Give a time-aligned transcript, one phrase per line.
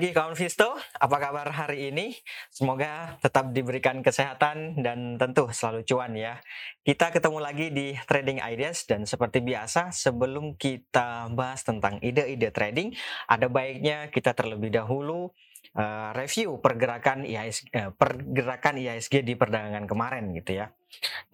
[0.00, 2.16] Pagi kawan Visto, apa kabar hari ini?
[2.48, 6.40] Semoga tetap diberikan kesehatan dan tentu selalu cuan ya.
[6.80, 12.96] Kita ketemu lagi di Trading Ideas dan seperti biasa sebelum kita bahas tentang ide-ide trading,
[13.28, 15.36] ada baiknya kita terlebih dahulu
[15.76, 20.72] uh, review pergerakan IHSG, uh, eh, pergerakan IHSG di perdagangan kemarin gitu ya.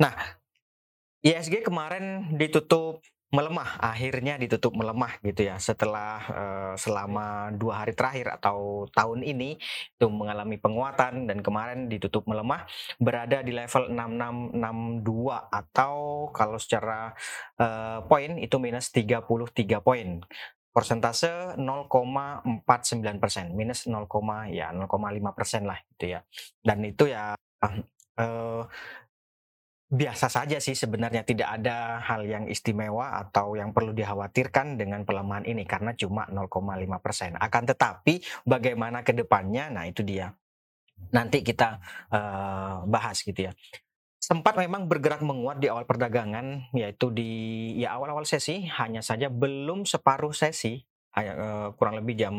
[0.02, 0.10] Nah,
[1.23, 2.98] IHSG kemarin ditutup
[3.34, 9.58] melemah akhirnya ditutup melemah gitu ya setelah uh, selama dua hari terakhir atau tahun ini
[9.98, 12.62] itu mengalami penguatan dan kemarin ditutup melemah
[13.02, 15.02] berada di level 6662
[15.50, 15.94] atau
[16.30, 17.10] kalau secara
[17.58, 19.26] uh, poin itu minus 33
[19.82, 20.22] poin.
[20.70, 24.04] Persentase 0,49 persen minus 0,
[24.52, 24.92] ya 0,5
[25.32, 26.20] persen lah gitu ya.
[26.60, 27.32] Dan itu ya
[28.20, 28.62] uh,
[29.87, 35.46] biasa saja sih sebenarnya tidak ada hal yang istimewa atau yang perlu dikhawatirkan dengan pelemahan
[35.46, 36.51] ini karena cuma 0,5
[36.98, 37.38] persen.
[37.38, 40.34] Akan tetapi bagaimana ke depannya, nah itu dia.
[41.14, 41.79] Nanti kita
[42.10, 43.52] uh, bahas gitu ya.
[44.18, 47.30] Sempat memang bergerak menguat di awal perdagangan, yaitu di
[47.79, 50.82] ya awal-awal sesi, hanya saja belum separuh sesi
[51.80, 52.34] kurang lebih jam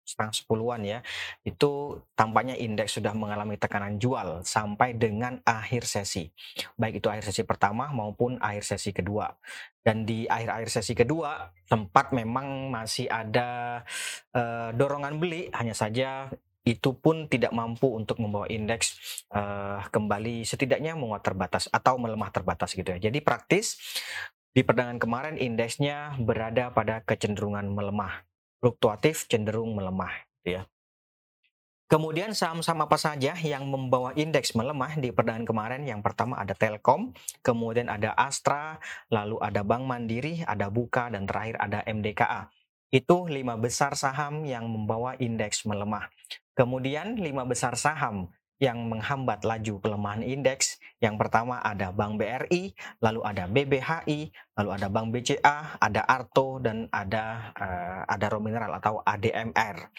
[0.00, 0.98] setengah sepuluhan ya,
[1.44, 6.32] itu tampaknya indeks sudah mengalami tekanan jual sampai dengan akhir sesi.
[6.80, 9.28] Baik itu akhir sesi pertama maupun akhir sesi kedua.
[9.82, 13.82] Dan di akhir-akhir sesi kedua tempat memang masih ada
[14.32, 16.30] uh, dorongan beli, hanya saja
[16.62, 18.94] itu pun tidak mampu untuk membawa indeks
[19.34, 23.10] uh, kembali setidaknya menguat terbatas atau melemah terbatas gitu ya.
[23.10, 23.82] Jadi praktis
[24.52, 28.24] di perdagangan kemarin indeksnya berada pada kecenderungan melemah,
[28.60, 30.62] fluktuatif cenderung melemah, gitu ya.
[31.92, 35.82] Kemudian saham-saham apa saja yang membawa indeks melemah di perdagangan kemarin?
[35.84, 37.12] Yang pertama ada Telkom,
[37.44, 38.80] kemudian ada Astra,
[39.12, 42.48] lalu ada Bank Mandiri, ada Buka, dan terakhir ada MDKA.
[42.88, 46.08] Itu lima besar saham yang membawa indeks melemah.
[46.56, 50.78] Kemudian lima besar saham yang menghambat laju pelemahan indeks.
[51.02, 52.70] Yang pertama ada Bank BRI,
[53.02, 59.02] lalu ada BBHI, lalu ada Bank BCA, ada Arto dan ada uh, ada Romineral atau
[59.02, 59.90] ADMR.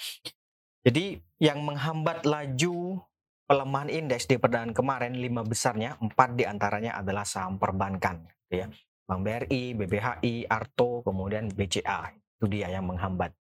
[0.87, 3.03] Jadi yang menghambat laju
[3.43, 8.67] pelemahan indeks di perdagangan kemarin lima besarnya empat di antaranya adalah saham perbankan, gitu ya.
[9.03, 13.35] Bank BRI, BBHI, Arto, kemudian BCA itu dia yang menghambat.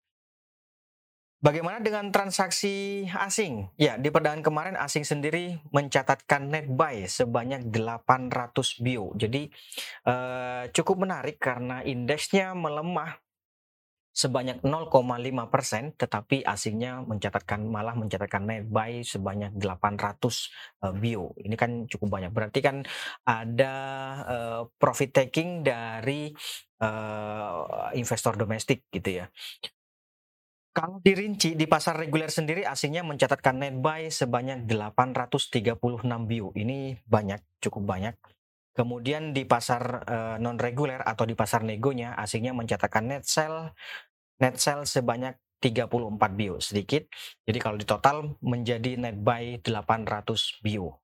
[1.41, 3.73] Bagaimana dengan transaksi asing?
[3.81, 9.17] Ya, di perdagangan kemarin asing sendiri mencatatkan net buy sebanyak 800 bio.
[9.17, 9.49] Jadi
[10.05, 13.17] eh, cukup menarik karena indeksnya melemah
[14.13, 14.93] sebanyak 0,5
[15.49, 20.21] persen, tetapi asingnya mencatatkan malah mencatatkan net buy sebanyak 800
[20.85, 21.33] uh, bio.
[21.41, 22.35] Ini kan cukup banyak.
[22.35, 22.85] Berarti kan
[23.25, 23.75] ada
[24.29, 26.35] uh, profit taking dari
[26.85, 29.27] uh, investor domestik gitu ya.
[30.71, 35.75] Kalau dirinci di pasar reguler sendiri asingnya mencatatkan net buy sebanyak 836
[36.31, 36.55] bio.
[36.55, 38.15] Ini banyak, cukup banyak.
[38.71, 43.75] Kemudian di pasar uh, non reguler atau di pasar negonya asingnya mencatatkan net sell
[44.39, 47.11] net sell sebanyak 34 bio, sedikit.
[47.45, 51.03] Jadi kalau di total menjadi net buy 800 bio.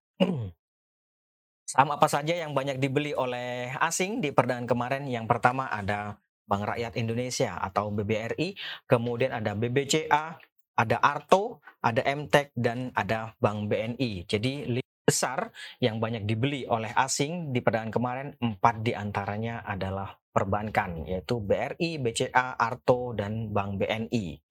[1.67, 5.05] Saham apa saja yang banyak dibeli oleh asing di perdagangan kemarin?
[5.11, 8.55] Yang pertama ada Bank Rakyat Indonesia atau BBRI,
[8.87, 10.39] kemudian ada BBCA,
[10.77, 14.25] ada Arto, ada MTEK dan ada Bank BNI.
[14.25, 21.07] Jadi besar yang banyak dibeli oleh asing di perdagangan kemarin empat di antaranya adalah perbankan
[21.07, 24.43] yaitu BRI, BCA, Arto dan Bank BNI.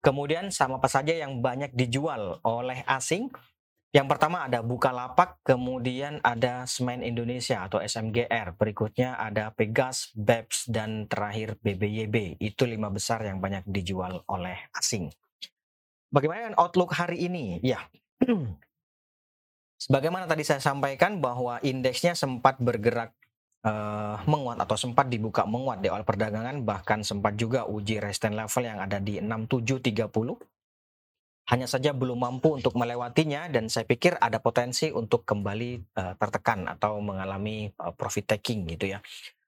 [0.00, 3.28] Kemudian sama apa saja yang banyak dijual oleh asing
[3.96, 11.08] yang pertama ada Bukalapak, kemudian ada Semen Indonesia atau SMGR, berikutnya ada Pegas, BEPS, dan
[11.08, 12.36] terakhir BBYB.
[12.36, 15.08] Itu lima besar yang banyak dijual oleh asing.
[16.12, 17.56] Bagaimana dengan outlook hari ini?
[17.64, 17.88] Ya,
[19.88, 23.16] sebagaimana tadi saya sampaikan bahwa indeksnya sempat bergerak
[23.64, 28.62] uh, menguat atau sempat dibuka menguat di awal perdagangan, bahkan sempat juga uji resistance level
[28.68, 30.55] yang ada di 6730
[31.46, 36.66] hanya saja belum mampu untuk melewatinya dan saya pikir ada potensi untuk kembali uh, tertekan
[36.66, 38.98] atau mengalami uh, profit taking gitu ya.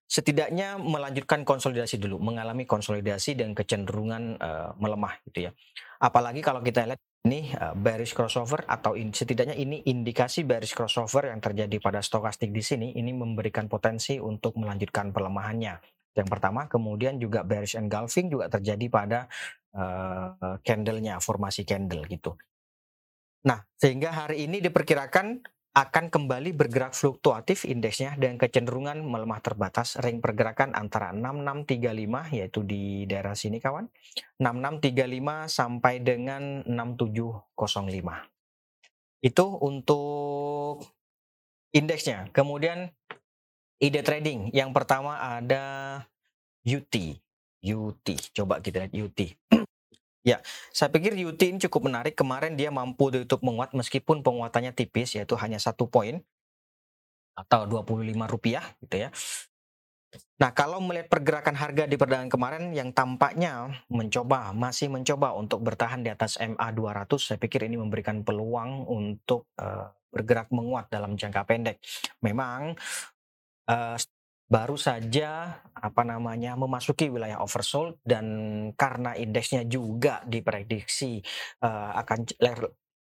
[0.09, 5.53] Setidaknya melanjutkan konsolidasi dulu, mengalami konsolidasi dan kecenderungan uh, melemah gitu ya.
[6.01, 11.29] Apalagi kalau kita lihat ini uh, bearish crossover atau in, setidaknya ini indikasi bearish crossover
[11.29, 15.98] yang terjadi pada stokastik di sini ini memberikan potensi untuk melanjutkan pelemahannya.
[16.17, 19.29] Yang pertama, kemudian juga bearish engulfing juga terjadi pada
[19.77, 22.35] uh, candlenya formasi candle gitu.
[23.47, 25.41] Nah, sehingga hari ini diperkirakan
[25.79, 29.95] akan kembali bergerak fluktuatif indeksnya dengan kecenderungan melemah terbatas.
[30.03, 33.87] Ring pergerakan antara 6635 yaitu di daerah sini kawan
[34.43, 38.39] 6635 sampai dengan 6705
[39.23, 40.83] itu untuk
[41.75, 42.31] indeksnya.
[42.35, 42.91] Kemudian
[43.79, 45.65] ide trading yang pertama ada
[46.67, 46.95] UT
[47.63, 49.21] UT coba kita lihat UT
[50.27, 50.45] Ya,
[50.77, 52.13] saya pikir UT ini cukup menarik.
[52.13, 56.21] Kemarin dia mampu ditutup menguat meskipun penguatannya tipis, yaitu hanya satu poin
[57.33, 59.11] atau 25 rupiah gitu ya.
[60.39, 66.01] Nah, kalau melihat pergerakan harga di perdagangan kemarin yang tampaknya mencoba, masih mencoba untuk bertahan
[66.05, 71.43] di atas MA 200, saya pikir ini memberikan peluang untuk uh, bergerak menguat dalam jangka
[71.45, 71.77] pendek.
[72.25, 72.73] Memang
[73.69, 73.97] uh,
[74.49, 78.27] baru saja apa namanya memasuki wilayah oversold dan
[78.81, 81.21] karena indeksnya juga diprediksi
[81.61, 82.25] uh, akan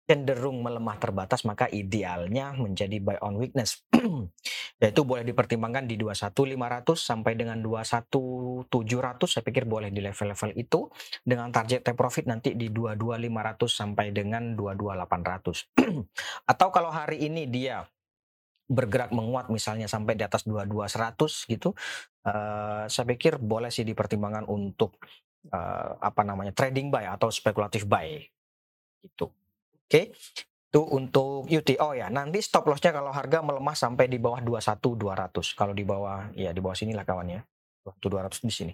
[0.04, 3.88] cenderung melemah terbatas maka idealnya menjadi buy on weakness.
[4.84, 6.60] Yaitu boleh dipertimbangkan di 21500
[7.00, 8.68] sampai dengan 21700
[9.24, 10.92] saya pikir boleh di level-level itu
[11.24, 15.72] dengan target take profit nanti di 22500 sampai dengan 22800
[16.52, 17.88] atau kalau hari ini dia
[18.68, 21.76] bergerak menguat misalnya sampai di atas 2200 gitu
[22.26, 24.98] uh, saya pikir boleh sih dipertimbangkan untuk
[25.52, 28.24] uh, apa namanya trading buy atau spekulatif buy
[29.04, 29.28] gitu.
[29.28, 30.06] Oke okay?
[30.74, 35.54] itu untuk UT oh ya nanti stop lossnya kalau harga melemah sampai di bawah 21200
[35.54, 37.46] kalau di bawah ya di bawah sini lah kawannya
[37.84, 38.74] 200 di sini.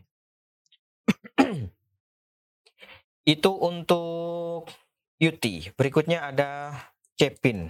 [3.28, 4.70] Itu untuk
[5.20, 5.44] UT
[5.76, 6.72] berikutnya ada
[7.20, 7.68] Cepin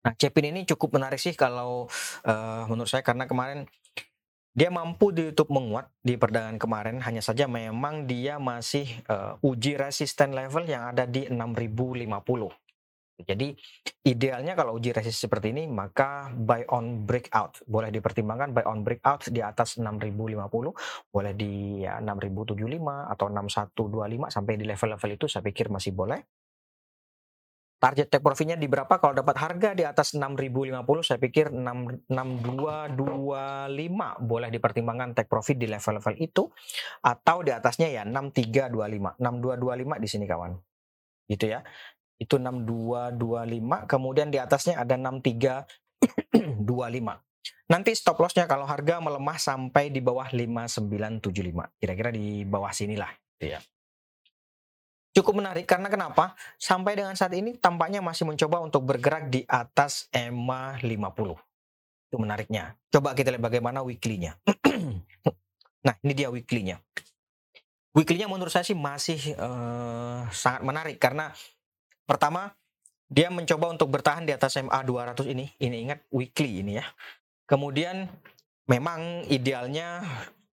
[0.00, 1.84] Nah, Cepin ini cukup menarik sih kalau
[2.24, 3.68] uh, menurut saya karena kemarin
[4.50, 6.96] dia mampu ditutup menguat di perdagangan kemarin.
[7.04, 12.48] Hanya saja memang dia masih uh, uji resisten level yang ada di 6050.
[13.20, 13.52] Jadi
[14.08, 17.60] idealnya kalau uji resisten seperti ini maka buy on breakout.
[17.68, 24.52] Boleh dipertimbangkan buy on breakout di atas 6050 boleh di ya 6075 atau 6125 sampai
[24.56, 26.39] di level-level itu saya pikir masih boleh
[27.80, 29.00] target take profitnya di berapa?
[29.00, 32.12] Kalau dapat harga di atas 6050 saya pikir 6225
[34.20, 36.44] boleh dipertimbangkan take profit di level-level itu
[37.00, 40.52] atau di atasnya ya 6325 6225 di sini kawan.
[41.24, 41.64] Gitu ya.
[42.20, 46.60] Itu 6225 kemudian di atasnya ada 6325
[47.70, 51.30] nanti stop lossnya kalau harga melemah sampai di bawah 5975
[51.78, 53.62] kira-kira di bawah sinilah gitu ya
[55.20, 56.32] cukup menarik karena kenapa?
[56.56, 61.36] Sampai dengan saat ini tampaknya masih mencoba untuk bergerak di atas EMA 50.
[62.10, 62.74] Itu menariknya.
[62.88, 64.40] Coba kita lihat bagaimana weekly-nya.
[65.86, 66.80] nah, ini dia weekly-nya.
[67.92, 71.34] Weekly-nya menurut saya sih masih uh, sangat menarik karena
[72.08, 72.54] pertama
[73.10, 75.50] dia mencoba untuk bertahan di atas MA 200 ini.
[75.58, 76.86] Ini ingat weekly ini ya.
[77.50, 78.06] Kemudian
[78.70, 80.06] memang idealnya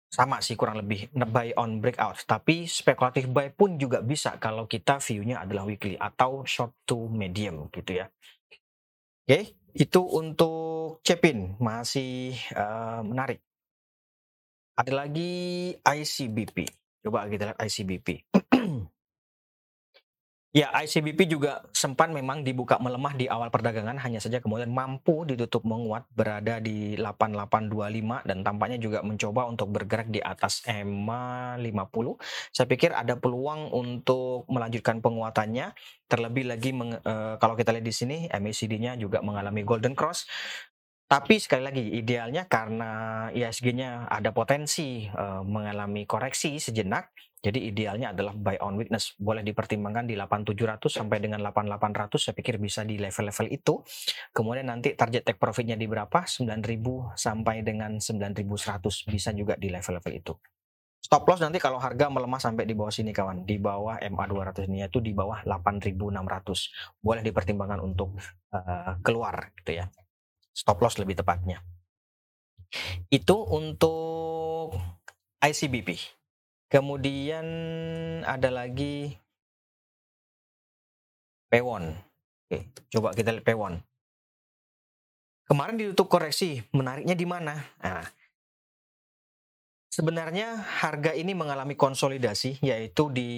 [0.07, 2.24] sama sih kurang lebih buy on breakout.
[2.24, 7.68] Tapi spekulatif buy pun juga bisa kalau kita view-nya adalah weekly atau short to medium
[7.69, 8.07] gitu ya.
[9.27, 9.44] Oke okay,
[9.75, 11.59] itu untuk Cepin.
[11.59, 13.44] Masih uh, menarik.
[14.77, 18.07] Ada lagi ICBP coba kita lihat ICBP
[20.55, 25.67] Ya, ICBP juga sempat memang dibuka melemah di awal perdagangan, hanya saja kemudian mampu ditutup
[25.67, 32.17] menguat berada di 8825 dan tampaknya juga mencoba untuk bergerak di atas EMA 50.
[32.55, 35.75] Saya pikir ada peluang untuk melanjutkan penguatannya.
[36.07, 40.25] Terlebih lagi meng, uh, kalau kita lihat di sini MACD-nya juga mengalami golden cross.
[41.07, 42.91] Tapi sekali lagi idealnya karena
[43.31, 47.15] ISG-nya ada potensi uh, mengalami koreksi sejenak,
[47.48, 49.16] jadi idealnya adalah buy on weakness.
[49.16, 53.80] Boleh dipertimbangkan di 8700 sampai dengan 8800 saya pikir bisa di level-level itu.
[54.36, 56.27] Kemudian nanti target take profitnya di berapa?
[56.27, 60.36] 9000 sampai dengan 9100 bisa juga di level-level itu.
[61.00, 64.68] Stop loss nanti kalau harga melemah sampai di bawah sini kawan, di bawah MA 200
[64.68, 67.00] ini yaitu di bawah 8600.
[67.00, 68.20] Boleh dipertimbangkan untuk
[68.51, 69.88] uh, keluar gitu ya.
[70.51, 71.63] Stop loss lebih tepatnya.
[73.08, 74.75] Itu untuk
[75.39, 76.16] ICBP.
[76.67, 77.47] Kemudian
[78.27, 79.15] ada lagi
[81.47, 81.95] Pewon.
[82.47, 83.79] Oke, coba kita lihat Pewon.
[85.47, 87.55] Kemarin ditutup koreksi, menariknya di mana?
[87.79, 88.03] Nah,
[89.88, 93.31] sebenarnya harga ini mengalami konsolidasi yaitu di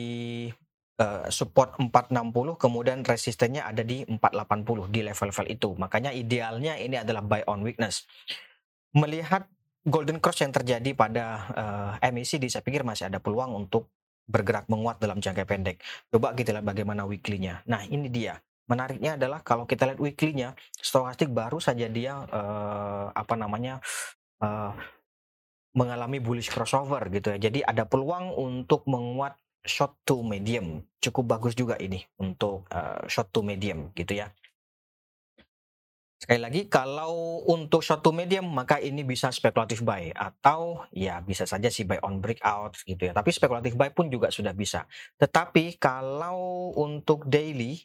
[0.97, 5.69] uh, support 460 kemudian resistennya ada di 480 di level-level itu.
[5.77, 8.09] Makanya idealnya ini adalah buy on weakness.
[8.97, 9.45] Melihat
[9.85, 13.91] golden cross yang terjadi pada uh, eh, MACD saya pikir masih ada peluang untuk
[14.29, 15.81] bergerak menguat dalam jangka pendek.
[16.13, 17.65] Coba kita lihat bagaimana weekly-nya.
[17.65, 18.37] Nah, ini dia.
[18.69, 23.81] menariknya adalah kalau kita lihat weekly-nya, stokastik baru saja dia uh, apa namanya
[24.45, 24.77] uh,
[25.73, 27.49] mengalami bullish crossover gitu ya.
[27.49, 29.33] Jadi ada peluang untuk menguat
[29.65, 30.85] short to medium.
[31.01, 34.29] Cukup bagus juga ini untuk uh, short to medium gitu ya.
[36.19, 40.11] Sekali lagi, kalau untuk short to medium, maka ini bisa spekulatif buy.
[40.11, 43.15] Atau ya bisa saja sih buy on breakout gitu ya.
[43.15, 44.83] Tapi spekulatif buy pun juga sudah bisa.
[45.15, 47.79] Tetapi kalau untuk daily,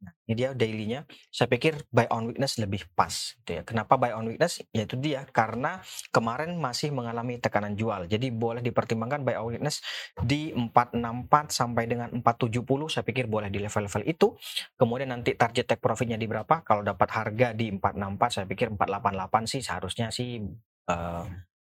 [0.00, 1.04] ini dia daily-nya.
[1.28, 3.62] Saya pikir buy on weakness lebih pas gitu ya.
[3.66, 4.64] Kenapa buy on weakness?
[4.72, 8.08] Yaitu dia karena kemarin masih mengalami tekanan jual.
[8.08, 9.84] Jadi boleh dipertimbangkan buy on weakness
[10.22, 14.32] di 464 sampai dengan 470 saya pikir boleh di level-level itu.
[14.78, 16.64] Kemudian nanti target take profitnya di berapa?
[16.64, 20.40] Kalau dapat harga di 464 saya pikir 488 sih seharusnya sih
[20.88, 21.24] uh,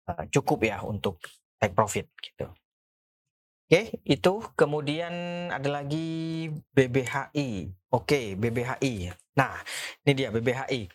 [0.07, 1.19] uh, cukup ya untuk
[1.59, 2.47] take profit gitu.
[3.71, 7.71] Oke, itu kemudian ada lagi BBHI.
[7.95, 9.15] Oke, BBHI.
[9.39, 9.63] Nah,
[10.03, 10.91] ini dia BBHI.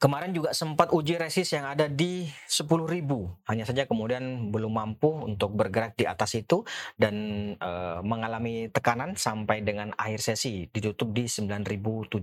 [0.00, 3.04] Kemarin juga sempat uji resist yang ada di 10.000.
[3.52, 6.64] Hanya saja kemudian belum mampu untuk bergerak di atas itu
[6.96, 7.14] dan
[7.60, 12.16] e, mengalami tekanan sampai dengan akhir sesi ditutup di 9.700.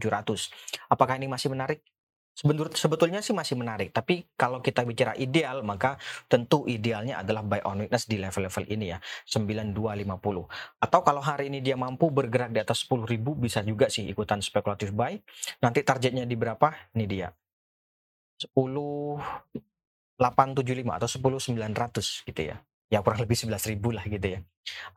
[0.89, 1.85] Apakah ini masih menarik?
[2.35, 3.95] Sebetulnya sih masih menarik.
[3.95, 5.95] Tapi kalau kita bicara ideal, maka
[6.27, 10.83] tentu idealnya adalah buy on weakness di level-level ini ya, 9250.
[10.83, 13.07] Atau kalau hari ini dia mampu bergerak di atas 10.000
[13.39, 15.15] bisa juga sih ikutan spekulatif buy.
[15.63, 16.75] Nanti targetnya di berapa?
[16.91, 17.31] Ini dia.
[18.35, 18.51] 10
[20.15, 22.59] 875 atau 10900 gitu ya.
[22.91, 24.39] Ya kurang lebih 11.000 lah gitu ya.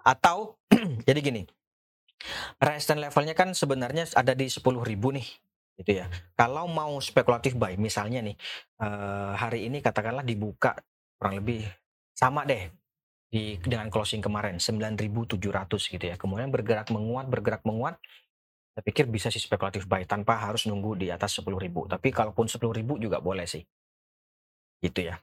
[0.02, 0.59] Atau
[1.09, 1.42] jadi gini.
[2.59, 4.59] Resistance levelnya kan sebenarnya ada di 10.000
[4.90, 5.28] nih
[5.78, 6.06] gitu ya.
[6.35, 8.37] Kalau mau spekulatif buy, misalnya nih
[8.82, 10.75] uh, hari ini katakanlah dibuka
[11.14, 11.62] kurang lebih
[12.14, 12.66] sama deh
[13.28, 15.38] di dengan closing kemarin 9.700
[15.94, 16.18] gitu ya.
[16.18, 17.97] Kemudian bergerak menguat, bergerak menguat.
[18.75, 21.50] Saya pikir bisa sih spekulatif buy tanpa harus nunggu di atas 10.000.
[21.87, 23.62] Tapi kalaupun 10.000 juga boleh sih.
[24.78, 25.18] Gitu ya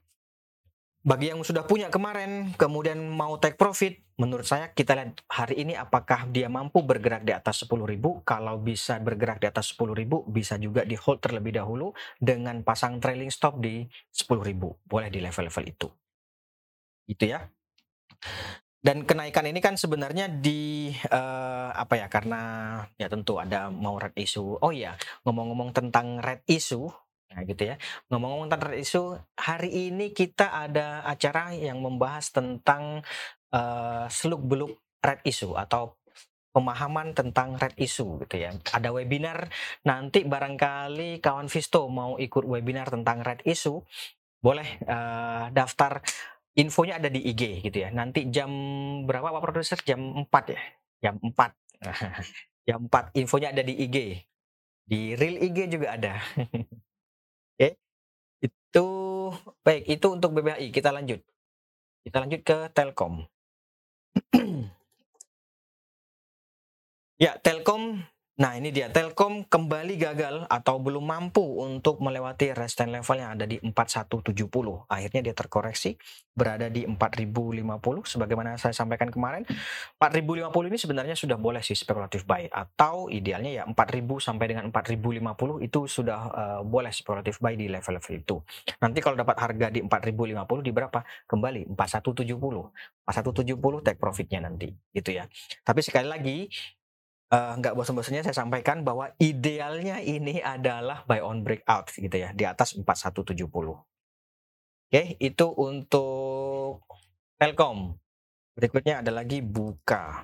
[1.05, 5.77] bagi yang sudah punya kemarin kemudian mau take profit menurut saya kita lihat hari ini
[5.77, 7.93] apakah dia mampu bergerak di atas 10.000
[8.25, 10.01] kalau bisa bergerak di atas 10.000
[10.33, 14.49] bisa juga di hold terlebih dahulu dengan pasang trailing stop di 10.000
[14.89, 15.87] boleh di level-level itu.
[17.05, 17.45] Itu ya.
[18.81, 22.41] Dan kenaikan ini kan sebenarnya di uh, apa ya karena
[22.97, 24.57] ya tentu ada mau red issue.
[24.57, 26.89] Oh iya ngomong-ngomong tentang red issue
[27.43, 27.75] gitu ya.
[28.07, 33.03] Ngomong-ngomong tentang isu, hari ini kita ada acara yang membahas tentang
[33.51, 35.99] uh, seluk-beluk red issue atau
[36.55, 38.55] pemahaman tentang red issue gitu ya.
[38.71, 39.51] Ada webinar
[39.83, 43.83] nanti barangkali kawan Visto mau ikut webinar tentang red issue,
[44.39, 45.99] boleh uh, daftar
[46.55, 47.91] infonya ada di IG gitu ya.
[47.91, 48.49] Nanti jam
[49.03, 49.79] berapa Pak Produser?
[49.83, 50.61] Jam 4 ya.
[51.03, 51.35] Jam 4.
[52.67, 53.97] jam 4 infonya ada di IG.
[54.87, 56.13] Di real IG juga ada.
[58.75, 59.31] Itu
[59.63, 60.67] baik, itu untuk BBHI.
[60.67, 61.23] Kita lanjut.
[62.03, 63.23] Kita lanjut ke Telkom.
[67.23, 68.03] ya, Telkom
[68.35, 73.47] Nah ini dia Telkom kembali gagal atau belum mampu untuk melewati resistance level yang ada
[73.47, 74.91] di 4170.
[74.91, 75.95] Akhirnya dia terkoreksi
[76.35, 77.63] berada di 4050
[78.03, 79.47] sebagaimana saya sampaikan kemarin.
[80.03, 85.63] 4050 ini sebenarnya sudah boleh sih spekulatif buy atau idealnya ya 4000 sampai dengan 4050
[85.63, 88.43] itu sudah uh, boleh spekulatif buy di level-level itu.
[88.83, 90.99] Nanti kalau dapat harga di 4050 di berapa?
[91.23, 92.27] Kembali 4170.
[93.07, 95.23] 4170 take profitnya nanti gitu ya.
[95.63, 96.51] Tapi sekali lagi
[97.31, 102.43] uh, nggak bosan-bosannya saya sampaikan bahwa idealnya ini adalah buy on breakout gitu ya di
[102.45, 103.35] atas 4170.
[104.85, 106.85] Oke, itu untuk
[107.41, 107.97] Telkom.
[108.55, 110.23] Berikutnya ada lagi Buka.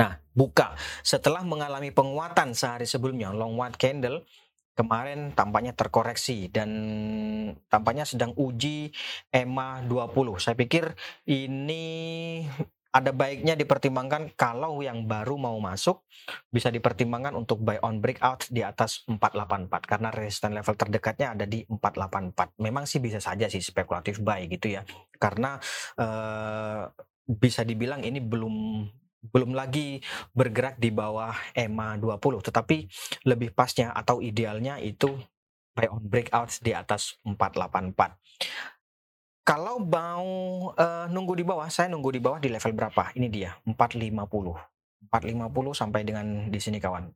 [0.00, 0.74] Nah, Buka
[1.04, 4.24] setelah mengalami penguatan sehari sebelumnya long white candle
[4.72, 6.70] kemarin tampaknya terkoreksi dan
[7.68, 8.88] tampaknya sedang uji
[9.28, 10.40] EMA 20.
[10.40, 10.96] Saya pikir
[11.28, 11.84] ini
[12.90, 16.02] ada baiknya dipertimbangkan kalau yang baru mau masuk
[16.50, 21.62] bisa dipertimbangkan untuk buy on breakout di atas 484 karena resistance level terdekatnya ada di
[21.70, 22.58] 484.
[22.58, 24.82] Memang sih bisa saja sih spekulatif buy gitu ya.
[25.22, 25.54] Karena
[26.02, 26.90] uh,
[27.30, 28.86] bisa dibilang ini belum
[29.20, 30.00] belum lagi
[30.32, 32.88] bergerak di bawah EMA 20 tetapi
[33.28, 35.12] lebih pasnya atau idealnya itu
[35.76, 38.79] buy on breakout di atas 484
[39.50, 40.30] kalau mau
[40.78, 43.10] uh, nunggu di bawah, saya nunggu di bawah di level berapa?
[43.18, 45.10] Ini dia, 450.
[45.10, 47.10] 450 sampai dengan di sini kawan.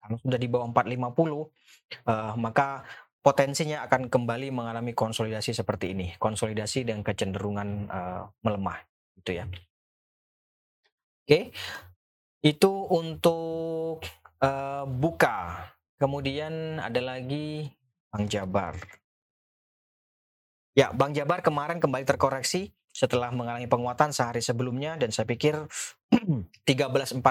[0.00, 2.88] Kalau sudah di bawah 450, uh, eh, maka
[3.20, 6.16] potensinya akan kembali mengalami konsolidasi seperti ini.
[6.16, 8.80] Konsolidasi dengan kecenderungan uh, melemah,
[9.20, 9.44] gitu ya.
[11.28, 11.52] Oke.
[12.40, 14.00] Itu untuk
[14.40, 15.68] uh, buka.
[16.00, 17.68] Kemudian ada lagi
[18.08, 19.03] Bank Jabar.
[20.74, 25.54] Ya, Bank Jabar kemarin kembali terkoreksi setelah mengalami penguatan sehari sebelumnya dan saya pikir
[26.66, 27.22] 1345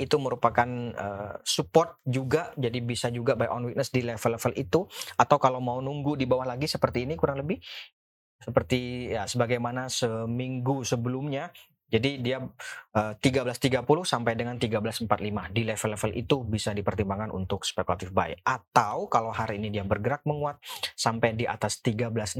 [0.00, 4.84] itu merupakan uh, support juga jadi bisa juga buy on weakness di level-level itu.
[5.16, 7.56] Atau kalau mau nunggu di bawah lagi seperti ini kurang lebih
[8.40, 11.52] seperti ya sebagaimana seminggu sebelumnya
[11.90, 12.38] jadi dia
[12.94, 15.10] uh, 13.30 sampai dengan 13.45
[15.50, 18.38] di level-level itu bisa dipertimbangkan untuk spekulatif buy.
[18.46, 20.62] Atau kalau hari ini dia bergerak menguat
[20.94, 22.38] sampai di atas 13.60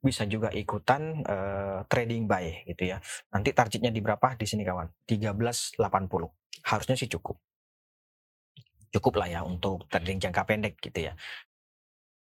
[0.00, 2.98] bisa juga ikutan uh, trading buy gitu ya.
[3.28, 4.88] Nanti targetnya di berapa di sini kawan?
[5.04, 5.76] 13.80.
[6.64, 7.36] Harusnya sih cukup.
[8.92, 11.16] Cukup lah ya untuk trading jangka pendek gitu ya.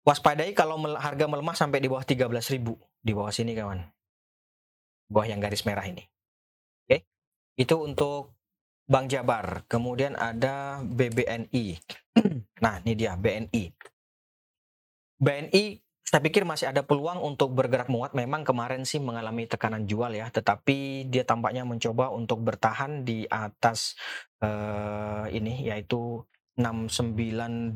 [0.01, 2.57] Waspadai kalau harga melemah sampai di bawah 13.000
[3.05, 3.85] di bawah sini kawan.
[5.05, 6.01] Bawah yang garis merah ini.
[7.55, 8.35] Itu untuk
[8.91, 9.63] Bank Jabar.
[9.71, 11.65] Kemudian ada BBNI.
[12.61, 13.73] Nah, ini dia BNI.
[15.17, 15.63] BNI
[16.11, 18.11] saya pikir masih ada peluang untuk bergerak menguat.
[18.13, 23.95] Memang kemarin sih mengalami tekanan jual ya, tetapi dia tampaknya mencoba untuk bertahan di atas
[24.43, 26.19] uh, ini yaitu
[26.59, 27.71] 6925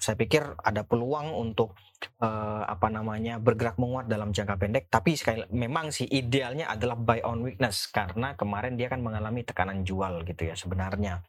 [0.00, 1.76] saya pikir ada peluang untuk
[2.24, 4.88] uh, apa namanya bergerak menguat dalam jangka pendek.
[4.88, 9.84] Tapi sekali memang sih idealnya adalah buy on weakness karena kemarin dia kan mengalami tekanan
[9.84, 11.20] jual gitu ya sebenarnya.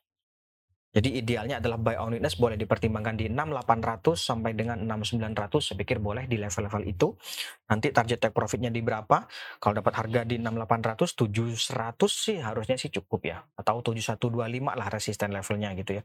[0.91, 6.03] Jadi idealnya adalah buy on weakness boleh dipertimbangkan di 6800 sampai dengan 6900 saya pikir
[6.03, 7.15] boleh di level-level itu.
[7.71, 9.23] Nanti target take profitnya di berapa?
[9.59, 13.39] Kalau dapat harga di 6800 700 sih harusnya sih cukup ya.
[13.55, 16.03] Atau 7125 lah resisten levelnya gitu ya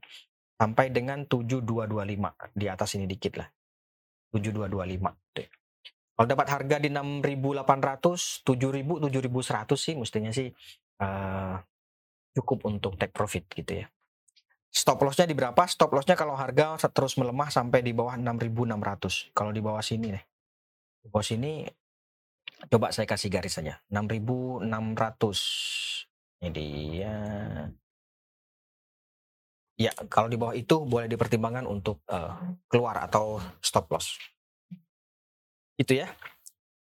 [0.56, 3.48] sampai dengan 7225 di atas ini dikit lah.
[4.32, 5.48] 7225 deh.
[6.16, 10.48] kalau dapat harga di 6800 7000 7100 sih mestinya sih
[11.04, 11.56] uh,
[12.36, 13.86] cukup untuk take profit gitu ya.
[14.72, 15.62] Stop lossnya di berapa?
[15.68, 20.25] Stop lossnya kalau harga terus melemah sampai di bawah 6600 kalau di bawah sini nih
[21.06, 21.62] di bawah sini
[22.66, 24.66] coba saya kasih garis saja 6600
[26.42, 27.14] ini dia
[29.76, 32.32] Ya, kalau di bawah itu boleh dipertimbangkan untuk uh,
[32.65, 34.17] keluar atau stop loss.
[35.76, 36.08] Itu ya.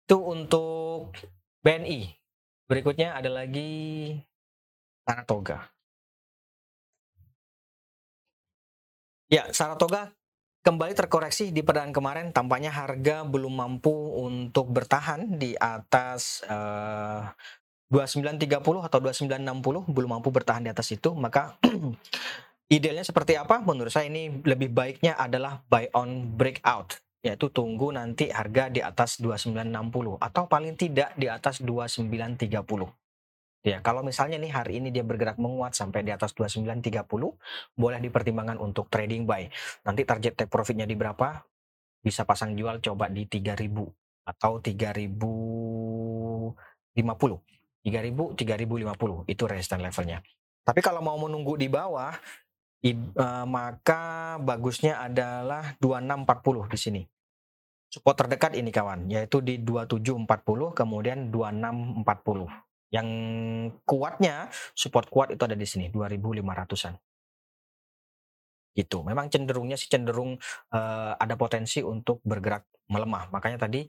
[0.03, 1.15] Itu untuk
[1.63, 2.11] BNI.
[2.67, 4.11] Berikutnya ada lagi
[5.07, 5.71] Saratoga.
[9.31, 10.11] Ya, Saratoga
[10.67, 12.35] kembali terkoreksi di perdaan kemarin.
[12.35, 17.23] Tampaknya harga belum mampu untuk bertahan di atas uh,
[17.87, 18.51] 2930
[18.83, 21.55] atau 2960 belum mampu bertahan di atas itu, maka
[22.71, 23.59] Idealnya seperti apa?
[23.59, 29.19] Menurut saya ini lebih baiknya adalah buy on breakout, yaitu tunggu nanti harga di atas
[29.19, 32.47] 2960 atau paling tidak di atas 2930.
[33.67, 37.35] Ya, kalau misalnya nih hari ini dia bergerak menguat sampai di atas 2930,
[37.75, 39.51] boleh dipertimbangkan untuk trading buy.
[39.83, 41.43] Nanti target take profitnya di berapa?
[41.99, 43.67] Bisa pasang jual coba di 3000
[44.31, 46.55] atau 3050.
[46.95, 50.23] 3000, 3050 itu resistance levelnya.
[50.63, 52.15] Tapi kalau mau menunggu di bawah,
[52.81, 57.05] I, uh, maka bagusnya adalah 2640 di sini.
[57.91, 62.49] Support terdekat ini kawan, yaitu di 2740 kemudian 2640.
[62.89, 63.09] Yang
[63.85, 66.97] kuatnya support kuat itu ada di sini 2500-an.
[68.71, 69.03] Gitu.
[69.03, 70.39] Memang cenderungnya sih cenderung
[70.73, 73.29] uh, ada potensi untuk bergerak melemah.
[73.29, 73.83] Makanya tadi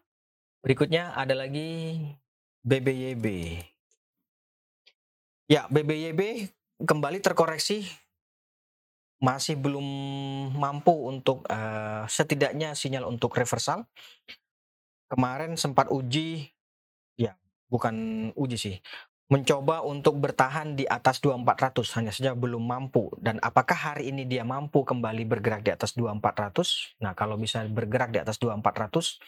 [0.64, 2.00] Berikutnya ada lagi
[2.64, 3.26] BBYB.
[5.48, 6.50] Ya, BBYB
[6.82, 7.88] kembali terkoreksi
[9.18, 9.86] masih belum
[10.54, 13.86] mampu untuk uh, setidaknya sinyal untuk reversal.
[15.08, 16.52] Kemarin sempat uji
[17.16, 17.34] ya,
[17.66, 18.76] bukan uji sih
[19.28, 23.12] mencoba untuk bertahan di atas 2400 hanya saja belum mampu.
[23.20, 28.08] Dan apakah hari ini dia mampu kembali bergerak di atas 2400 nah kalau bisa bergerak
[28.08, 29.20] di atas 2400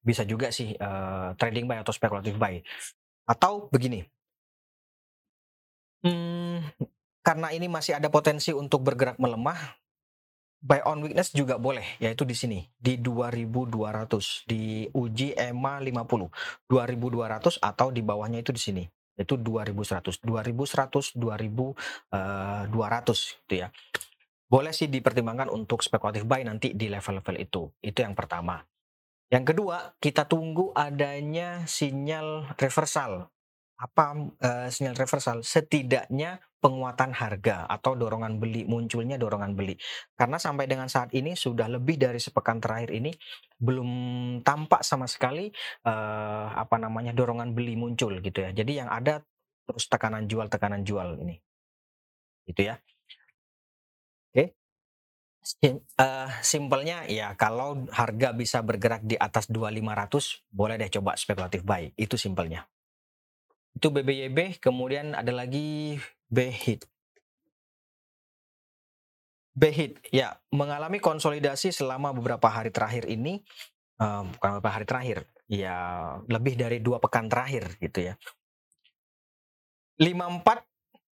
[0.00, 2.62] bisa juga sih uh, trading buy atau spekulatif buy.
[3.26, 4.06] Atau begini.
[6.06, 6.62] Hmm,
[7.26, 9.58] karena ini masih ada potensi untuk bergerak melemah
[10.62, 17.62] buy on weakness juga boleh yaitu di sini di 2200 di uji EMA 50 2200
[17.62, 18.82] atau di bawahnya itu di sini
[19.18, 23.68] itu 2100 2100 2200 gitu ya.
[24.48, 27.68] Boleh sih dipertimbangkan untuk spekulatif buy nanti di level-level itu.
[27.84, 28.64] Itu yang pertama.
[29.28, 33.28] Yang kedua kita tunggu adanya sinyal reversal.
[33.76, 35.44] Apa uh, sinyal reversal?
[35.44, 39.78] Setidaknya penguatan harga atau dorongan beli, munculnya dorongan beli.
[40.18, 43.14] Karena sampai dengan saat ini sudah lebih dari sepekan terakhir ini
[43.58, 43.90] belum
[44.42, 45.50] tampak sama sekali
[45.86, 48.50] uh, apa namanya dorongan beli muncul gitu ya.
[48.50, 49.22] Jadi yang ada
[49.66, 51.38] terus tekanan jual tekanan jual ini.
[52.48, 52.74] Gitu ya.
[54.34, 54.56] Oke.
[55.38, 61.62] Sim, uh, simpelnya ya kalau harga bisa bergerak di atas 2500 boleh deh coba spekulatif
[61.62, 61.94] buy.
[61.94, 62.66] Itu simpelnya.
[63.78, 65.94] Itu BBYB, kemudian ada lagi
[66.28, 66.84] BHIT.
[69.58, 73.42] BHIT, ya, mengalami konsolidasi selama beberapa hari terakhir ini,
[73.98, 75.18] uh, bukan beberapa hari terakhir,
[75.50, 75.76] ya
[76.30, 78.14] lebih dari dua pekan terakhir gitu ya.
[79.98, 80.62] 54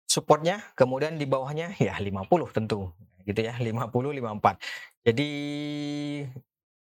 [0.06, 2.94] supportnya, kemudian di bawahnya ya 50 tentu,
[3.26, 4.54] gitu ya, 50, 54.
[5.02, 5.30] Jadi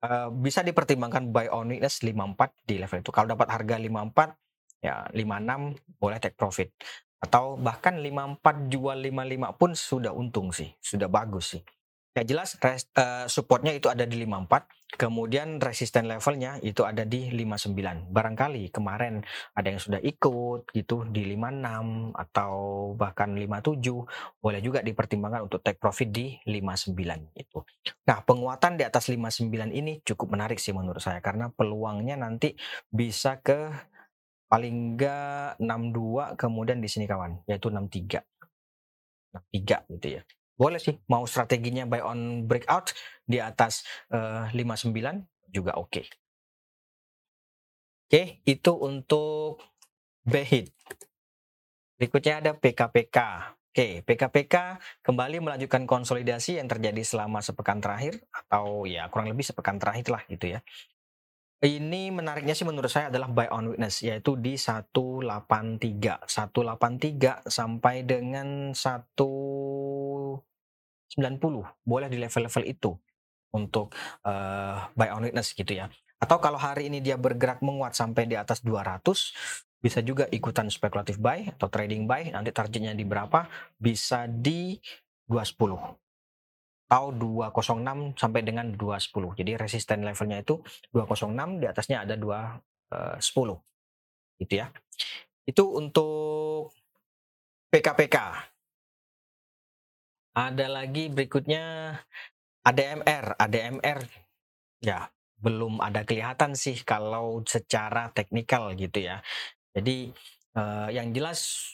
[0.04, 3.12] uh, bisa dipertimbangkan buy on weakness 54 di level itu.
[3.16, 4.36] Kalau dapat harga 54
[4.84, 6.70] ya 56 boleh take profit
[7.18, 11.62] atau bahkan 54 jual 55 pun sudah untung sih, sudah bagus sih.
[12.18, 14.66] Ya jelas res, uh, supportnya itu ada di 54,
[14.98, 18.10] kemudian resisten levelnya itu ada di 59.
[18.10, 19.22] Barangkali kemarin
[19.54, 22.54] ada yang sudah ikut gitu di 56 atau
[22.98, 27.62] bahkan 57, boleh juga dipertimbangkan untuk take profit di 59 itu.
[28.10, 32.58] Nah, penguatan di atas 59 ini cukup menarik sih menurut saya karena peluangnya nanti
[32.90, 33.70] bisa ke
[34.48, 38.24] Paling enggak 62 kemudian di sini kawan, yaitu 63.
[39.36, 40.22] 63 gitu ya.
[40.58, 42.96] Boleh sih, mau strateginya buy on breakout
[43.28, 45.92] di atas uh, eh, 59 juga oke.
[45.92, 46.06] Okay.
[48.08, 49.60] Oke, okay, itu untuk
[50.24, 50.72] BHIT.
[52.00, 53.18] Berikutnya ada PKPK.
[53.78, 59.78] Oke, PKPK kembali melanjutkan konsolidasi yang terjadi selama sepekan terakhir atau ya kurang lebih sepekan
[59.78, 60.66] terakhir lah gitu ya.
[61.58, 66.30] Ini menariknya sih menurut saya adalah buy on witness yaitu di 183.
[66.30, 70.38] 183 sampai dengan 190.
[71.82, 72.94] Boleh di level-level itu
[73.58, 73.90] untuk
[74.22, 75.90] uh, buy on witness gitu ya.
[76.22, 79.02] Atau kalau hari ini dia bergerak menguat sampai di atas 200,
[79.82, 82.38] bisa juga ikutan spekulatif buy atau trading buy.
[82.38, 83.50] Nanti targetnya di berapa?
[83.82, 84.78] Bisa di
[85.26, 86.07] 210
[86.88, 89.36] atau 206 sampai dengan 210.
[89.36, 90.64] Jadi resisten levelnya itu
[90.96, 93.60] 206, di atasnya ada 210.
[93.60, 93.60] Eh,
[94.40, 94.72] gitu ya.
[95.44, 96.72] Itu untuk
[97.68, 98.18] PKPK.
[100.40, 101.92] Ada lagi berikutnya
[102.64, 103.36] ADMR.
[103.36, 104.00] ADMR
[104.80, 109.20] ya belum ada kelihatan sih kalau secara teknikal gitu ya.
[109.76, 110.16] Jadi
[110.56, 111.68] eh, yang jelas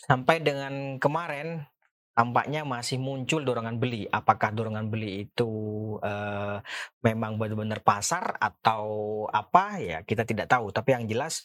[0.00, 1.68] sampai dengan kemarin
[2.14, 4.06] tampaknya masih muncul dorongan beli.
[4.06, 5.50] Apakah dorongan beli itu
[5.98, 6.62] uh,
[7.02, 8.86] memang benar-benar pasar atau
[9.28, 10.70] apa ya kita tidak tahu.
[10.70, 11.42] Tapi yang jelas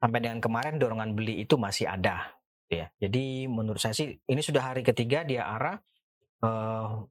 [0.00, 2.34] sampai dengan kemarin dorongan beli itu masih ada.
[2.68, 5.80] Ya, jadi menurut saya sih ini sudah hari ketiga dia arah.
[6.40, 7.08] Uh,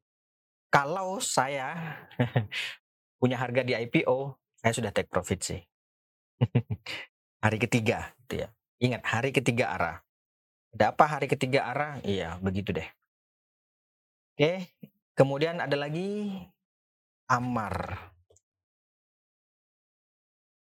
[0.70, 1.98] kalau saya
[3.22, 5.62] punya harga di IPO, saya sudah take profit sih.
[7.46, 8.48] hari ketiga, gitu ya.
[8.78, 10.07] Ingat hari ketiga arah.
[10.78, 11.98] Ada apa hari ketiga arah?
[12.06, 12.86] Iya, begitu deh.
[14.38, 14.70] Oke,
[15.18, 16.38] kemudian ada lagi
[17.26, 17.98] Amar.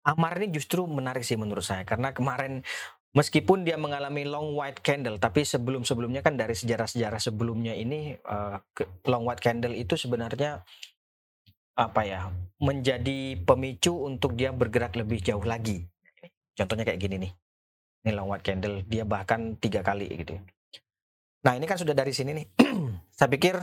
[0.02, 2.66] Amar ini justru menarik sih menurut saya karena kemarin
[3.14, 8.58] meskipun dia mengalami long white candle tapi sebelum-sebelumnya kan dari sejarah-sejarah sebelumnya ini uh,
[9.06, 10.66] long white candle itu sebenarnya
[11.78, 15.86] apa ya menjadi pemicu untuk dia bergerak lebih jauh lagi.
[16.58, 17.34] Contohnya kayak gini nih
[18.06, 20.40] ini long white candle dia bahkan tiga kali gitu
[21.40, 22.48] nah ini kan sudah dari sini nih.
[23.18, 23.56] Saya pikir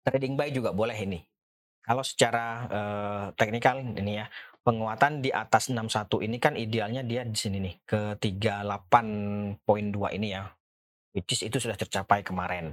[0.00, 1.20] trading buy juga boleh ini.
[1.82, 4.26] Kalau secara uh, teknikal ini ya
[4.62, 9.58] penguatan di atas 61 ini kan idealnya dia di sini nih ke 38.2
[10.14, 10.46] ini ya
[11.10, 12.70] which is itu sudah tercapai kemarin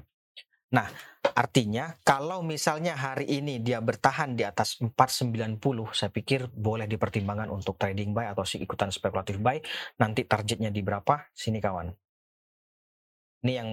[0.70, 0.86] Nah,
[1.34, 5.58] artinya kalau misalnya hari ini dia bertahan di atas 490,
[5.98, 9.58] saya pikir boleh dipertimbangkan untuk trading buy atau ikutan spekulatif buy.
[9.98, 11.26] Nanti targetnya di berapa?
[11.34, 11.90] Sini kawan.
[13.42, 13.70] Ini yang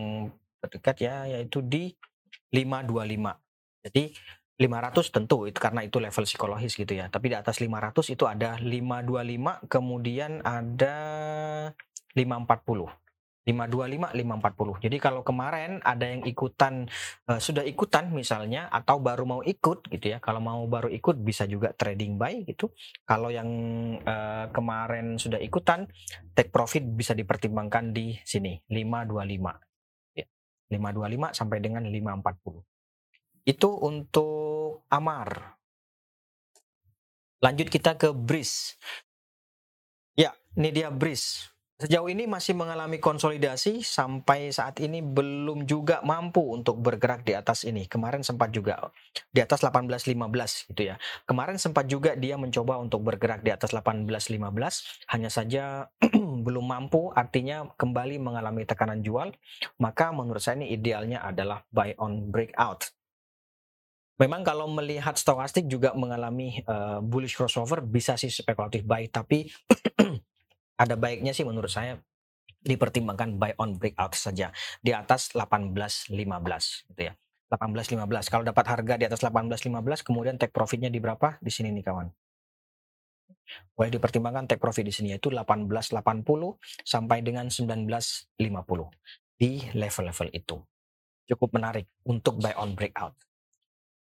[0.64, 1.92] terdekat ya, yaitu di
[2.54, 3.36] 525.
[3.84, 4.16] Jadi
[4.56, 7.12] 500 tentu itu karena itu level psikologis gitu ya.
[7.12, 10.96] Tapi di atas 500 itu ada 525, kemudian ada
[12.16, 12.88] 540.
[13.46, 14.82] 525 540.
[14.90, 16.90] Jadi kalau kemarin ada yang ikutan
[17.30, 20.18] uh, sudah ikutan misalnya atau baru mau ikut gitu ya.
[20.18, 22.74] Kalau mau baru ikut bisa juga trading buy gitu.
[23.06, 23.46] Kalau yang
[24.02, 25.86] uh, kemarin sudah ikutan
[26.34, 30.18] take profit bisa dipertimbangkan di sini 525.
[30.18, 30.26] Ya.
[30.74, 33.46] 525 sampai dengan 540.
[33.46, 35.54] Itu untuk Amar.
[37.38, 38.74] Lanjut kita ke Bris.
[40.18, 41.55] Ya, ini dia Bris.
[41.76, 47.68] Sejauh ini masih mengalami konsolidasi, sampai saat ini belum juga mampu untuk bergerak di atas
[47.68, 47.84] ini.
[47.84, 48.88] Kemarin sempat juga
[49.28, 50.96] di atas 18.15 gitu ya.
[51.28, 54.08] Kemarin sempat juga dia mencoba untuk bergerak di atas 18.15,
[55.12, 55.92] hanya saja
[56.48, 59.36] belum mampu, artinya kembali mengalami tekanan jual.
[59.76, 62.88] Maka menurut saya ini idealnya adalah buy on breakout.
[64.16, 69.44] Memang kalau melihat stokastik juga mengalami uh, bullish crossover bisa sih spekulatif buy, tapi
[70.76, 72.00] ada baiknya sih menurut saya
[72.66, 74.50] dipertimbangkan buy on breakout saja
[74.82, 76.12] di atas 18.15
[76.92, 77.14] gitu ya.
[77.46, 78.26] 18.15.
[78.26, 81.38] Kalau dapat harga di atas 18.15 kemudian take profitnya di berapa?
[81.38, 82.10] Di sini nih kawan.
[83.78, 85.94] Boleh dipertimbangkan take profit di sini yaitu 18.80
[86.82, 88.34] sampai dengan 19.50
[89.38, 90.56] di level-level itu.
[91.30, 93.14] Cukup menarik untuk buy on breakout.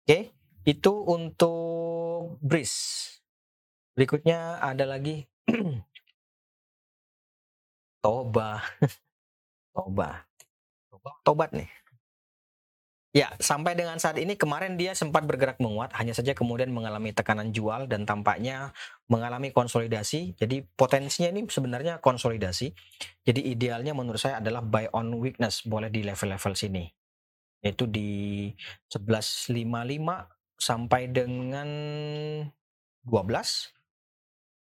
[0.05, 0.33] Oke,
[0.65, 3.09] itu untuk breeze.
[3.97, 5.25] Berikutnya ada lagi
[8.03, 8.61] Toba.
[9.73, 10.09] Toba.
[11.21, 11.69] Tobat nih.
[13.11, 17.51] Ya, sampai dengan saat ini kemarin dia sempat bergerak menguat, hanya saja kemudian mengalami tekanan
[17.51, 18.71] jual dan tampaknya
[19.11, 20.31] mengalami konsolidasi.
[20.39, 22.71] Jadi potensinya ini sebenarnya konsolidasi.
[23.27, 26.87] Jadi idealnya menurut saya adalah buy on weakness, boleh di level-level sini.
[27.59, 28.47] Yaitu di
[28.87, 29.59] 11.55
[30.55, 31.67] sampai dengan
[33.03, 33.80] 12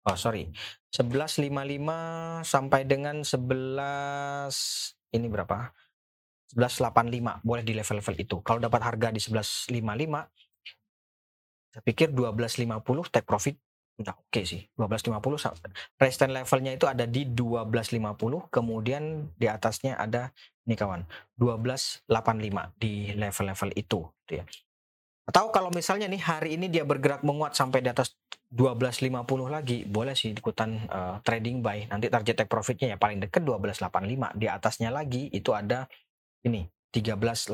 [0.07, 0.47] Oh sorry,
[0.95, 1.51] 11.55
[2.47, 4.47] sampai dengan 11
[5.19, 5.75] ini berapa?
[6.55, 8.39] 11.85 boleh di level-level itu.
[8.39, 9.75] Kalau dapat harga di 11.55
[11.77, 13.59] saya pikir 12.50 take profit
[13.97, 14.61] udah oke okay sih.
[14.79, 20.31] 12.50 resistance levelnya itu ada di 12.50 kemudian di atasnya ada
[20.65, 21.03] ini kawan
[21.35, 24.45] 12.85 di level-level itu gitu ya.
[25.27, 28.15] Atau kalau misalnya nih hari ini dia bergerak menguat sampai di atas
[28.47, 29.11] 12.50
[29.51, 31.83] lagi, boleh sih ikutan uh, trading buy.
[31.91, 34.39] Nanti target take profitnya ya paling dekat 12.85.
[34.39, 35.83] Di atasnya lagi itu ada
[36.47, 36.63] ini
[36.95, 37.51] 13.80.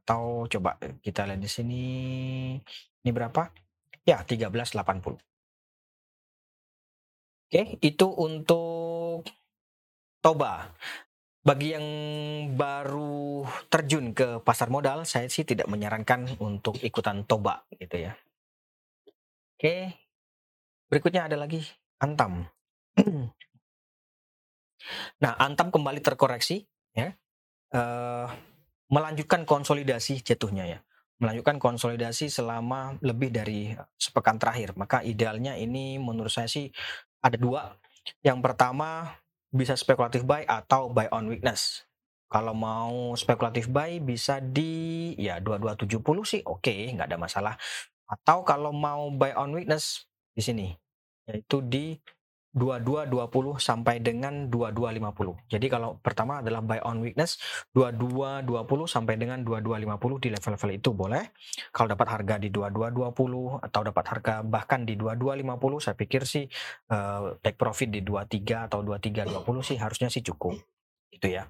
[0.00, 1.82] Atau coba kita lihat di sini
[3.04, 3.52] ini berapa?
[4.08, 5.20] Ya, 13.80.
[7.46, 9.28] Oke, itu untuk
[10.26, 10.74] Toba.
[11.46, 11.86] Bagi yang
[12.58, 18.18] baru terjun ke pasar modal, saya sih tidak menyarankan untuk ikutan toba gitu ya.
[19.54, 19.94] Oke,
[20.90, 21.62] berikutnya ada lagi
[22.02, 22.44] Antam.
[25.22, 27.12] nah, Antam kembali terkoreksi ya,
[27.72, 28.28] uh,
[28.92, 30.78] melanjutkan konsolidasi jatuhnya ya,
[31.18, 34.76] melanjutkan konsolidasi selama lebih dari sepekan terakhir.
[34.76, 36.68] Maka idealnya ini menurut saya sih
[37.24, 37.74] ada dua.
[38.22, 39.18] Yang pertama
[39.50, 41.82] bisa spekulatif buy atau buy on weakness.
[42.26, 47.54] Kalau mau spekulatif buy bisa di ya 2270 sih oke, okay, nggak ada masalah.
[48.06, 50.68] Atau kalau mau buy on weakness di sini
[51.26, 51.96] yaitu di
[52.56, 55.52] 2220 sampai dengan 2250.
[55.52, 57.36] Jadi kalau pertama adalah buy on weakness
[57.76, 61.24] 2220 sampai dengan 2250 di level-level itu boleh.
[61.68, 66.48] Kalau dapat harga di 2220 atau dapat harga bahkan di 2250 saya pikir sih
[66.88, 70.56] uh, take profit di 23 atau 2320 sih harusnya sih cukup.
[71.12, 71.44] Itu ya.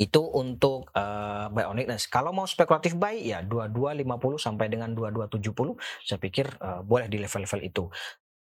[0.00, 2.08] Itu untuk uh, buy on weakness.
[2.08, 5.76] Kalau mau spekulatif buy ya 2250 sampai dengan 2270
[6.08, 7.84] saya pikir uh, boleh di level-level itu.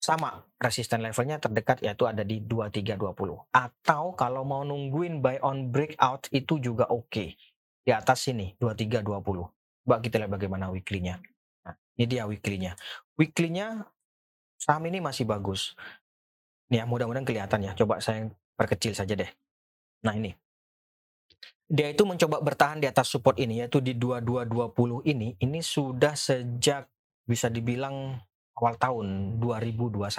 [0.02, 6.26] Sama resisten levelnya terdekat yaitu ada di 2320 atau kalau mau nungguin buy on breakout
[6.34, 7.06] itu juga oke.
[7.08, 7.30] Okay.
[7.84, 9.04] di atas sini 2320
[9.84, 11.20] Coba kita lihat bagaimana weekly-nya.
[11.68, 12.72] Nah, ini dia weekly-nya.
[13.20, 13.84] Weekly-nya
[14.56, 15.76] saham ini masih bagus.
[16.72, 17.76] Nih ya mudah-mudahan kelihatan ya.
[17.76, 19.28] Coba saya perkecil saja deh.
[20.08, 20.32] Nah ini
[21.64, 26.84] dia itu mencoba bertahan di atas support ini yaitu di 2220 ini ini sudah sejak
[27.24, 28.20] bisa dibilang
[28.60, 30.12] awal tahun 2021.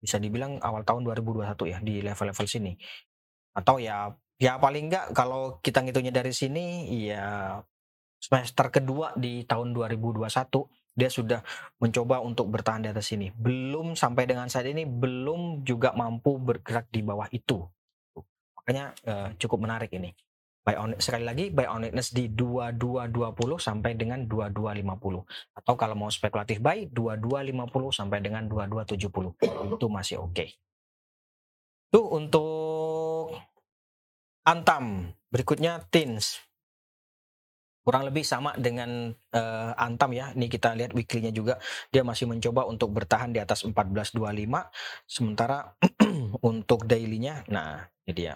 [0.00, 2.72] Bisa dibilang awal tahun 2021 ya di level-level sini.
[3.54, 4.10] Atau ya
[4.42, 7.60] ya paling enggak kalau kita ngitungnya dari sini ya
[8.18, 10.26] semester kedua di tahun 2021
[10.90, 11.40] dia sudah
[11.78, 13.30] mencoba untuk bertahan di atas sini.
[13.38, 17.62] Belum sampai dengan saat ini belum juga mampu bergerak di bawah itu.
[18.58, 20.10] Makanya uh, cukup menarik ini
[20.60, 25.24] buy on sekali lagi buy on weakness di 2220 sampai dengan 2250
[25.56, 30.36] atau kalau mau spekulatif buy 2250 sampai dengan 2270 itu masih oke.
[30.36, 30.48] Okay.
[31.90, 33.34] Itu untuk
[34.46, 35.10] Antam.
[35.30, 36.38] Berikutnya Tins.
[37.82, 40.30] Kurang lebih sama dengan uh, Antam ya.
[40.30, 41.58] Ini kita lihat weekly-nya juga
[41.90, 44.22] dia masih mencoba untuk bertahan di atas 1425
[45.08, 45.74] sementara
[46.50, 48.34] untuk daily-nya nah ini dia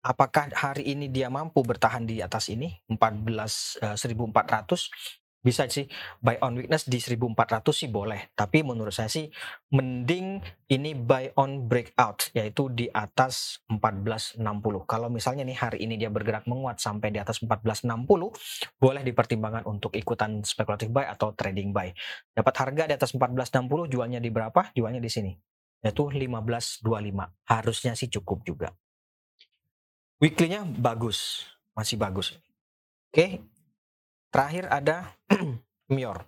[0.00, 2.72] Apakah hari ini dia mampu bertahan di atas ini?
[2.88, 5.88] 14 uh, 1400 bisa sih
[6.20, 8.32] buy on weakness di 1400 sih boleh.
[8.32, 9.28] Tapi menurut saya sih
[9.72, 10.40] mending
[10.72, 14.40] ini buy on breakout yaitu di atas 1460
[14.88, 17.84] kalau misalnya nih hari ini dia bergerak menguat sampai di atas 1460
[18.80, 21.92] boleh dipertimbangkan untuk ikutan spekulatif buy atau trading buy.
[22.32, 24.72] Dapat harga di atas 1460 jualnya di berapa?
[24.72, 25.32] Jualnya di sini
[25.80, 26.84] yaitu 1525
[27.48, 28.68] harusnya sih cukup juga
[30.20, 32.36] weekly-nya bagus masih bagus
[33.10, 33.40] oke
[34.30, 35.10] Terakhir ada
[35.94, 36.22] Mior.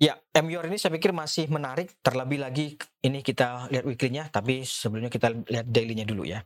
[0.00, 1.92] Ya, Mior ini saya pikir masih menarik.
[2.00, 2.66] Terlebih lagi
[3.04, 6.40] ini kita lihat weekly-nya, tapi sebelumnya kita lihat daily-nya dulu ya.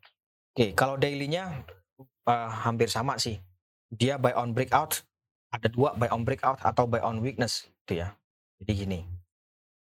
[0.52, 1.62] Oke, kalau daily-nya
[2.26, 3.38] uh, hampir sama sih.
[3.88, 5.00] Dia buy on breakout,
[5.48, 8.12] ada dua buy on breakout atau buy on weakness, gitu ya.
[8.60, 9.00] Jadi gini.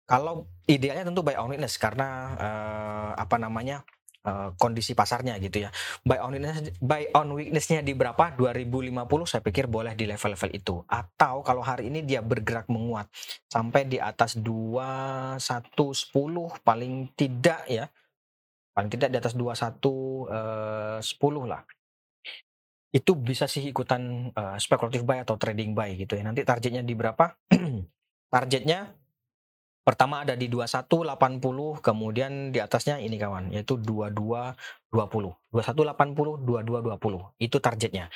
[0.06, 3.82] Kalau idealnya tentu buy on weakness karena uh, apa namanya
[4.26, 5.70] Eh, kondisi pasarnya gitu ya.
[6.02, 8.34] Buy on weakness, buy on weaknessnya di berapa?
[8.34, 10.82] 2050 saya pikir boleh di level-level itu.
[10.90, 13.06] Atau kalau hari ini dia bergerak menguat
[13.46, 15.38] sampai di atas 2110
[16.66, 17.86] paling tidak ya.
[18.74, 21.62] Paling tidak di atas 2110 uh, lah.
[22.90, 26.26] Itu bisa sih ikutan uh, spekulatif buy atau trading buy gitu ya.
[26.26, 27.30] Nanti targetnya di berapa?
[28.34, 28.90] targetnya
[29.86, 34.58] Pertama ada di 2180, kemudian di atasnya ini kawan, yaitu 2220.
[34.90, 37.38] 2180, 2220.
[37.38, 38.10] Itu targetnya.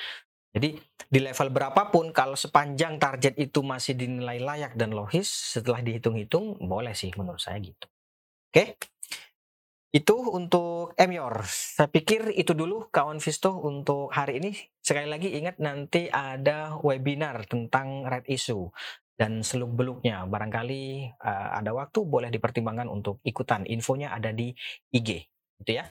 [0.50, 0.74] Jadi
[1.06, 6.90] di level berapapun kalau sepanjang target itu masih dinilai layak dan logis setelah dihitung-hitung boleh
[6.90, 7.86] sih menurut saya gitu.
[8.50, 8.74] Oke.
[9.94, 11.46] Itu untuk Emior.
[11.46, 14.54] Saya pikir itu dulu kawan Visto untuk hari ini.
[14.82, 18.70] Sekali lagi ingat nanti ada webinar tentang red issue
[19.20, 23.68] dan seluk beluknya barangkali uh, ada waktu boleh dipertimbangkan untuk ikutan.
[23.68, 24.48] Infonya ada di
[24.88, 25.28] IG
[25.60, 25.84] gitu ya.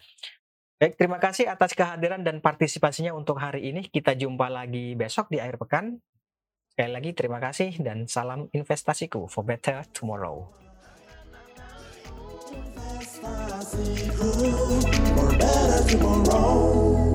[0.81, 3.85] Baik terima kasih atas kehadiran dan partisipasinya untuk hari ini.
[3.85, 6.01] Kita jumpa lagi besok di akhir pekan.
[6.73, 10.49] Sekali lagi terima kasih dan salam investasiku for better tomorrow.
[15.13, 17.08] For better tomorrow